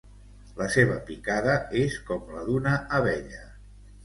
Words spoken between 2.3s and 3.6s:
la d'una abella.